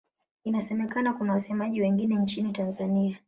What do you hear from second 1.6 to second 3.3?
wengine nchini Tanzania.